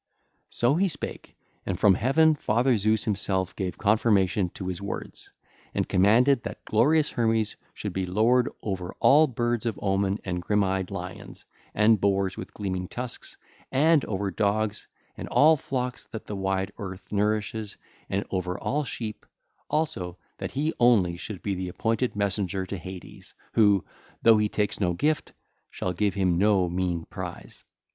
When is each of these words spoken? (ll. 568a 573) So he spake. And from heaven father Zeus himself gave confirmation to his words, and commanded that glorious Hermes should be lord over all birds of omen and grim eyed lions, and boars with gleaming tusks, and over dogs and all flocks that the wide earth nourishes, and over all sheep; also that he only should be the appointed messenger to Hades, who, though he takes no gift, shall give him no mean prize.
(ll. 0.49 0.49
568a 0.49 0.57
573) 0.57 0.57
So 0.57 0.75
he 0.77 0.87
spake. 0.87 1.37
And 1.67 1.79
from 1.79 1.93
heaven 1.93 2.33
father 2.33 2.75
Zeus 2.75 3.03
himself 3.03 3.55
gave 3.55 3.77
confirmation 3.77 4.49
to 4.55 4.67
his 4.67 4.81
words, 4.81 5.31
and 5.75 5.87
commanded 5.87 6.41
that 6.41 6.65
glorious 6.65 7.11
Hermes 7.11 7.55
should 7.75 7.93
be 7.93 8.07
lord 8.07 8.49
over 8.63 8.95
all 8.99 9.27
birds 9.27 9.67
of 9.67 9.77
omen 9.79 10.17
and 10.23 10.41
grim 10.41 10.63
eyed 10.63 10.89
lions, 10.89 11.45
and 11.75 12.01
boars 12.01 12.35
with 12.35 12.51
gleaming 12.51 12.87
tusks, 12.87 13.37
and 13.71 14.03
over 14.05 14.31
dogs 14.31 14.87
and 15.15 15.27
all 15.27 15.55
flocks 15.55 16.07
that 16.07 16.25
the 16.25 16.35
wide 16.35 16.71
earth 16.79 17.11
nourishes, 17.11 17.77
and 18.09 18.25
over 18.31 18.57
all 18.57 18.83
sheep; 18.83 19.23
also 19.69 20.17
that 20.39 20.53
he 20.53 20.73
only 20.79 21.15
should 21.15 21.43
be 21.43 21.53
the 21.53 21.69
appointed 21.69 22.15
messenger 22.15 22.65
to 22.65 22.75
Hades, 22.77 23.35
who, 23.53 23.85
though 24.23 24.39
he 24.39 24.49
takes 24.49 24.79
no 24.79 24.93
gift, 24.93 25.33
shall 25.69 25.93
give 25.93 26.15
him 26.15 26.39
no 26.39 26.67
mean 26.69 27.05
prize. 27.05 27.63